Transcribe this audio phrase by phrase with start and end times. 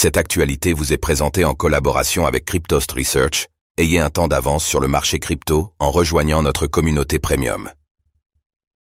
[0.00, 3.48] Cette actualité vous est présentée en collaboration avec Cryptost Research.
[3.78, 7.68] Ayez un temps d'avance sur le marché crypto en rejoignant notre communauté premium.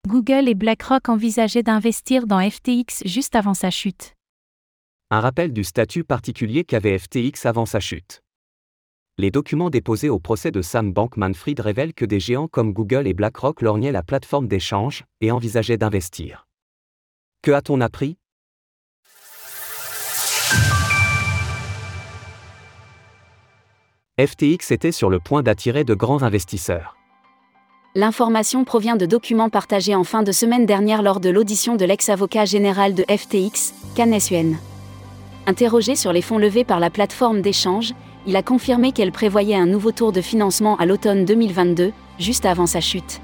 [0.06, 4.12] Google et BlackRock envisageaient d'investir dans FTX juste avant sa chute.
[5.10, 8.20] Un rappel du statut particulier qu'avait FTX avant sa chute.
[9.16, 13.14] Les documents déposés au procès de Sam Bankman-Fried révèlent que des géants comme Google et
[13.14, 16.46] BlackRock lorgnaient la plateforme d'échange et envisageaient d'investir.
[17.40, 18.18] Que a-t-on appris?
[24.18, 26.96] FTX était sur le point d'attirer de grands investisseurs.
[27.94, 32.46] L'information provient de documents partagés en fin de semaine dernière lors de l'audition de l'ex-avocat
[32.46, 34.16] général de FTX, Can
[35.46, 37.92] Interrogé sur les fonds levés par la plateforme d'échange,
[38.26, 42.66] il a confirmé qu'elle prévoyait un nouveau tour de financement à l'automne 2022, juste avant
[42.66, 43.20] sa chute.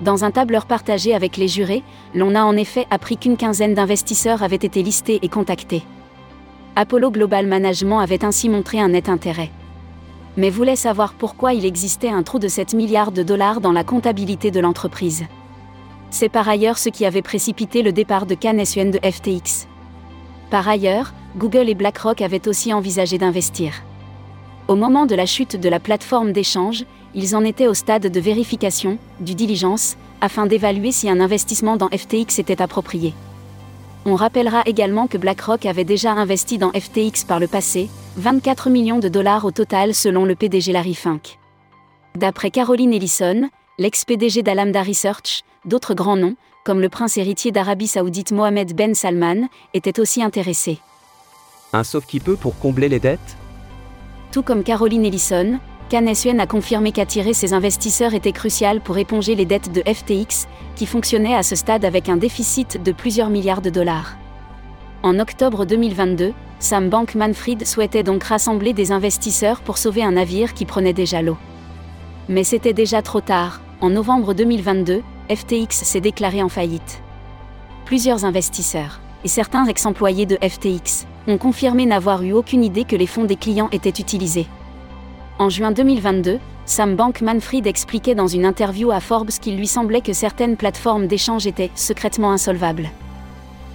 [0.00, 1.82] Dans un tableur partagé avec les jurés,
[2.14, 5.82] l'on a en effet appris qu'une quinzaine d'investisseurs avaient été listés et contactés.
[6.76, 9.50] Apollo Global Management avait ainsi montré un net intérêt
[10.36, 13.84] mais voulait savoir pourquoi il existait un trou de 7 milliards de dollars dans la
[13.84, 15.24] comptabilité de l'entreprise.
[16.10, 19.66] C'est par ailleurs ce qui avait précipité le départ de Can de FTX.
[20.50, 23.82] Par ailleurs, Google et BlackRock avaient aussi envisagé d'investir.
[24.68, 28.20] Au moment de la chute de la plateforme d'échange, ils en étaient au stade de
[28.20, 33.12] vérification, du diligence, afin d'évaluer si un investissement dans FTX était approprié.
[34.06, 38.98] On rappellera également que BlackRock avait déjà investi dans FTX par le passé, 24 millions
[38.98, 41.38] de dollars au total selon le PDG Larry Fink.
[42.14, 48.32] D'après Caroline Ellison, l'ex-PDG d'Alamda Research, d'autres grands noms, comme le prince héritier d'Arabie Saoudite
[48.32, 50.80] Mohamed Ben Salman, étaient aussi intéressés.
[51.72, 53.36] Un sauf qui peut pour combler les dettes?
[54.32, 55.58] Tout comme Caroline Ellison,
[55.90, 60.86] Can a confirmé qu'attirer ses investisseurs était crucial pour éponger les dettes de FTX, qui
[60.86, 64.16] fonctionnait à ce stade avec un déficit de plusieurs milliards de dollars.
[65.02, 70.64] En octobre 2022, Sam Bankman-Fried souhaitait donc rassembler des investisseurs pour sauver un navire qui
[70.64, 71.36] prenait déjà l'eau.
[72.28, 73.60] Mais c'était déjà trop tard.
[73.82, 77.02] En novembre 2022, FTX s'est déclaré en faillite.
[77.84, 83.06] Plusieurs investisseurs, et certains ex-employés de FTX, ont confirmé n'avoir eu aucune idée que les
[83.06, 84.46] fonds des clients étaient utilisés.
[85.38, 90.12] En juin 2022, Sam Bankman-Fried expliquait dans une interview à Forbes qu'il lui semblait que
[90.12, 92.88] certaines plateformes d'échange étaient secrètement insolvables.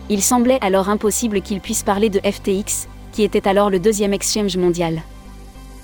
[0.10, 4.56] Il semblait alors impossible qu'il puisse parler de FTX, qui était alors le deuxième exchange
[4.56, 5.02] mondial.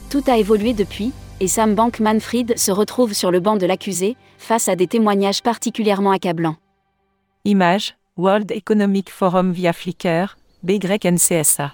[0.09, 4.69] Tout a évolué depuis, et Sam Bankman-Fried se retrouve sur le banc de l'accusé, face
[4.69, 6.56] à des témoignages particulièrement accablants.
[7.44, 11.74] Image, World Economic Forum via Flickr, BYNCSA.